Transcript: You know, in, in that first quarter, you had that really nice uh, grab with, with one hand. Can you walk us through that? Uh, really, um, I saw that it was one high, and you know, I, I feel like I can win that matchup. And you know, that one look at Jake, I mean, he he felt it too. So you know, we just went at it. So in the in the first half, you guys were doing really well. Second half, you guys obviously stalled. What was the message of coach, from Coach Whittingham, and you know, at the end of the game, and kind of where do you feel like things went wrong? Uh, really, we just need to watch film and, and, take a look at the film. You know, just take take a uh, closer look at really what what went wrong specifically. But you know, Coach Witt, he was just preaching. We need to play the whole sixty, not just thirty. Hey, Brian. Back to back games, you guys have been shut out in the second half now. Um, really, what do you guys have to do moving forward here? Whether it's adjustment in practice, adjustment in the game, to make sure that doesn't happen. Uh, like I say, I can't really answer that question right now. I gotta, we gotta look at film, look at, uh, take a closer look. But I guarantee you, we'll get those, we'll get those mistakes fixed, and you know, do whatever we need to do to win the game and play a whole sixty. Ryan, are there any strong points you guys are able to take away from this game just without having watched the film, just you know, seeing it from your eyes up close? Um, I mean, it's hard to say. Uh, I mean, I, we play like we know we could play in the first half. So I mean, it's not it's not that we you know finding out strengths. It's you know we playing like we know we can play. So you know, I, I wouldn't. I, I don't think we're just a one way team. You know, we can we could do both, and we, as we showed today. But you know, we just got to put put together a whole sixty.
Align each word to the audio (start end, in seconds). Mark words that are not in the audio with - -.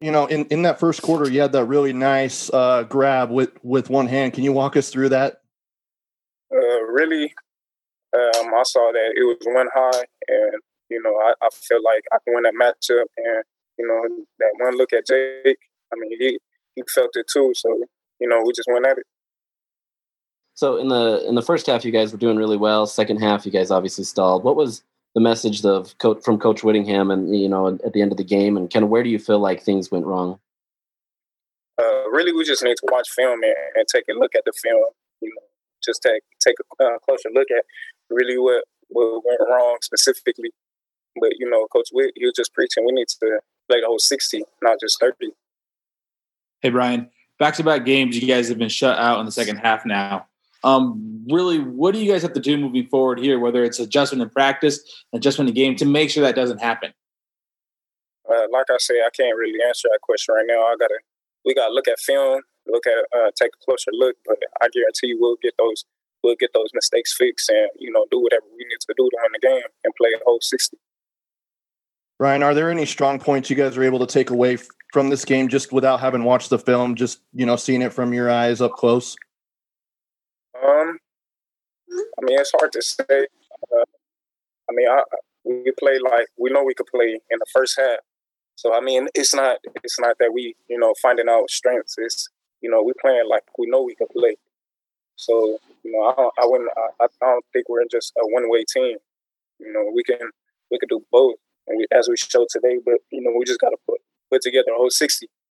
You 0.00 0.12
know, 0.12 0.26
in, 0.26 0.44
in 0.46 0.62
that 0.62 0.78
first 0.78 1.00
quarter, 1.00 1.30
you 1.30 1.40
had 1.40 1.52
that 1.52 1.64
really 1.64 1.92
nice 1.92 2.50
uh, 2.52 2.82
grab 2.82 3.30
with, 3.30 3.52
with 3.64 3.88
one 3.88 4.06
hand. 4.06 4.34
Can 4.34 4.44
you 4.44 4.52
walk 4.52 4.76
us 4.76 4.90
through 4.90 5.08
that? 5.08 5.40
Uh, 6.52 6.82
really, 6.82 7.34
um, 8.14 8.54
I 8.54 8.62
saw 8.64 8.92
that 8.92 9.12
it 9.16 9.24
was 9.24 9.38
one 9.44 9.68
high, 9.74 10.04
and 10.28 10.60
you 10.90 11.02
know, 11.02 11.10
I, 11.10 11.34
I 11.42 11.48
feel 11.50 11.82
like 11.82 12.04
I 12.12 12.18
can 12.24 12.34
win 12.34 12.44
that 12.44 12.54
matchup. 12.54 13.06
And 13.16 13.42
you 13.78 13.86
know, 13.86 14.24
that 14.38 14.64
one 14.64 14.76
look 14.76 14.92
at 14.92 15.06
Jake, 15.06 15.58
I 15.92 15.96
mean, 15.96 16.16
he 16.18 16.38
he 16.74 16.82
felt 16.94 17.10
it 17.14 17.26
too. 17.32 17.52
So 17.54 17.84
you 18.20 18.28
know, 18.28 18.42
we 18.44 18.52
just 18.52 18.68
went 18.70 18.86
at 18.86 18.98
it. 18.98 19.06
So 20.54 20.76
in 20.76 20.88
the 20.88 21.26
in 21.28 21.34
the 21.34 21.42
first 21.42 21.66
half, 21.66 21.84
you 21.84 21.92
guys 21.92 22.12
were 22.12 22.18
doing 22.18 22.36
really 22.36 22.56
well. 22.56 22.86
Second 22.86 23.18
half, 23.18 23.44
you 23.44 23.52
guys 23.52 23.70
obviously 23.70 24.04
stalled. 24.04 24.44
What 24.44 24.56
was 24.56 24.82
the 25.16 25.20
message 25.22 25.64
of 25.64 25.96
coach, 25.96 26.22
from 26.22 26.38
Coach 26.38 26.62
Whittingham, 26.62 27.10
and 27.10 27.34
you 27.34 27.48
know, 27.48 27.68
at 27.68 27.94
the 27.94 28.02
end 28.02 28.12
of 28.12 28.18
the 28.18 28.24
game, 28.24 28.54
and 28.54 28.70
kind 28.70 28.84
of 28.84 28.90
where 28.90 29.02
do 29.02 29.08
you 29.08 29.18
feel 29.18 29.38
like 29.38 29.62
things 29.62 29.90
went 29.90 30.04
wrong? 30.04 30.38
Uh, 31.80 32.10
really, 32.10 32.32
we 32.32 32.44
just 32.44 32.62
need 32.62 32.76
to 32.76 32.88
watch 32.92 33.08
film 33.08 33.42
and, 33.42 33.54
and, 33.74 33.86
take 33.88 34.04
a 34.10 34.12
look 34.12 34.34
at 34.34 34.44
the 34.44 34.52
film. 34.62 34.84
You 35.22 35.30
know, 35.30 35.46
just 35.82 36.02
take 36.02 36.22
take 36.46 36.56
a 36.60 36.84
uh, 36.84 36.98
closer 36.98 37.30
look 37.32 37.48
at 37.50 37.64
really 38.10 38.38
what 38.38 38.64
what 38.88 39.22
went 39.24 39.40
wrong 39.48 39.78
specifically. 39.80 40.50
But 41.18 41.30
you 41.38 41.48
know, 41.48 41.66
Coach 41.72 41.88
Witt, 41.94 42.12
he 42.14 42.26
was 42.26 42.34
just 42.36 42.52
preaching. 42.52 42.84
We 42.84 42.92
need 42.92 43.08
to 43.08 43.40
play 43.70 43.80
the 43.80 43.86
whole 43.86 43.98
sixty, 43.98 44.44
not 44.62 44.76
just 44.82 45.00
thirty. 45.00 45.30
Hey, 46.60 46.68
Brian. 46.68 47.10
Back 47.38 47.54
to 47.54 47.64
back 47.64 47.86
games, 47.86 48.18
you 48.18 48.28
guys 48.28 48.48
have 48.50 48.58
been 48.58 48.68
shut 48.68 48.98
out 48.98 49.20
in 49.20 49.26
the 49.26 49.32
second 49.32 49.56
half 49.56 49.86
now. 49.86 50.26
Um, 50.66 51.24
really, 51.30 51.60
what 51.60 51.94
do 51.94 52.00
you 52.00 52.10
guys 52.10 52.22
have 52.22 52.32
to 52.32 52.40
do 52.40 52.56
moving 52.58 52.88
forward 52.88 53.20
here? 53.20 53.38
Whether 53.38 53.62
it's 53.62 53.78
adjustment 53.78 54.20
in 54.20 54.30
practice, 54.30 54.80
adjustment 55.14 55.48
in 55.48 55.54
the 55.54 55.60
game, 55.60 55.76
to 55.76 55.86
make 55.86 56.10
sure 56.10 56.24
that 56.24 56.34
doesn't 56.34 56.58
happen. 56.58 56.92
Uh, 58.28 58.46
like 58.50 58.66
I 58.68 58.76
say, 58.78 58.94
I 58.94 59.10
can't 59.16 59.36
really 59.36 59.60
answer 59.64 59.88
that 59.92 60.00
question 60.02 60.34
right 60.34 60.44
now. 60.48 60.60
I 60.62 60.74
gotta, 60.76 60.98
we 61.44 61.54
gotta 61.54 61.72
look 61.72 61.86
at 61.86 62.00
film, 62.00 62.42
look 62.66 62.84
at, 62.84 62.98
uh, 63.16 63.30
take 63.40 63.52
a 63.54 63.64
closer 63.64 63.92
look. 63.92 64.16
But 64.26 64.38
I 64.60 64.66
guarantee 64.72 65.06
you, 65.06 65.18
we'll 65.20 65.36
get 65.40 65.54
those, 65.56 65.84
we'll 66.24 66.34
get 66.34 66.50
those 66.52 66.70
mistakes 66.74 67.14
fixed, 67.16 67.48
and 67.48 67.70
you 67.78 67.92
know, 67.92 68.04
do 68.10 68.20
whatever 68.20 68.46
we 68.50 68.64
need 68.64 68.80
to 68.80 68.94
do 68.96 69.08
to 69.08 69.16
win 69.22 69.32
the 69.32 69.46
game 69.46 69.70
and 69.84 69.94
play 69.96 70.10
a 70.16 70.20
whole 70.24 70.40
sixty. 70.42 70.78
Ryan, 72.18 72.42
are 72.42 72.54
there 72.54 72.72
any 72.72 72.86
strong 72.86 73.20
points 73.20 73.50
you 73.50 73.54
guys 73.54 73.76
are 73.76 73.84
able 73.84 74.00
to 74.00 74.06
take 74.06 74.30
away 74.30 74.58
from 74.92 75.10
this 75.10 75.24
game 75.24 75.46
just 75.46 75.72
without 75.72 76.00
having 76.00 76.24
watched 76.24 76.50
the 76.50 76.58
film, 76.58 76.96
just 76.96 77.20
you 77.34 77.46
know, 77.46 77.54
seeing 77.54 77.82
it 77.82 77.92
from 77.92 78.12
your 78.12 78.28
eyes 78.28 78.60
up 78.60 78.72
close? 78.72 79.14
Um, 80.64 80.98
I 82.18 82.24
mean, 82.24 82.38
it's 82.38 82.52
hard 82.58 82.72
to 82.72 82.82
say. 82.82 83.04
Uh, 83.10 83.84
I 84.70 84.72
mean, 84.72 84.88
I, 84.88 85.02
we 85.44 85.72
play 85.78 85.98
like 85.98 86.28
we 86.38 86.50
know 86.50 86.64
we 86.64 86.74
could 86.74 86.86
play 86.88 87.20
in 87.30 87.38
the 87.38 87.46
first 87.54 87.78
half. 87.78 88.00
So 88.56 88.74
I 88.74 88.80
mean, 88.80 89.08
it's 89.14 89.34
not 89.34 89.58
it's 89.84 90.00
not 90.00 90.16
that 90.20 90.32
we 90.32 90.54
you 90.68 90.78
know 90.78 90.94
finding 91.02 91.28
out 91.28 91.50
strengths. 91.50 91.96
It's 91.98 92.28
you 92.62 92.70
know 92.70 92.82
we 92.82 92.92
playing 93.00 93.28
like 93.30 93.44
we 93.58 93.66
know 93.68 93.82
we 93.82 93.94
can 93.94 94.08
play. 94.08 94.36
So 95.16 95.58
you 95.84 95.92
know, 95.92 96.14
I, 96.18 96.42
I 96.42 96.46
wouldn't. 96.46 96.70
I, 96.76 97.04
I 97.04 97.08
don't 97.22 97.44
think 97.52 97.68
we're 97.68 97.84
just 97.90 98.12
a 98.18 98.26
one 98.26 98.50
way 98.50 98.64
team. 98.64 98.98
You 99.60 99.72
know, 99.72 99.90
we 99.94 100.02
can 100.04 100.18
we 100.70 100.78
could 100.78 100.88
do 100.90 101.04
both, 101.12 101.36
and 101.68 101.78
we, 101.78 101.86
as 101.92 102.08
we 102.08 102.16
showed 102.16 102.48
today. 102.50 102.78
But 102.84 102.96
you 103.10 103.22
know, 103.22 103.32
we 103.36 103.44
just 103.44 103.60
got 103.60 103.70
to 103.70 103.78
put 103.86 104.00
put 104.30 104.42
together 104.42 104.72
a 104.72 104.76
whole 104.76 104.90
sixty. 104.90 105.28